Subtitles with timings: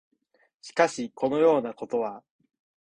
[0.63, 2.23] しかし、このようなことは、